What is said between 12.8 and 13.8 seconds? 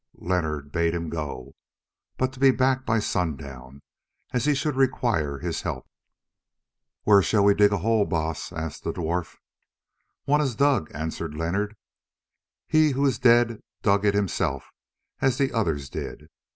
who is dead